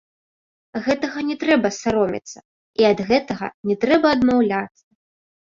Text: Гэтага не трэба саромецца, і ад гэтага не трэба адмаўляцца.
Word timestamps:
Гэтага 0.85 1.19
не 1.27 1.35
трэба 1.43 1.71
саромецца, 1.81 2.39
і 2.81 2.89
ад 2.91 3.05
гэтага 3.13 3.51
не 3.73 3.79
трэба 3.85 4.07
адмаўляцца. 4.19 4.83